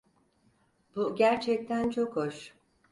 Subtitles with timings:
[0.95, 2.53] Bu gerçekten çok hoş.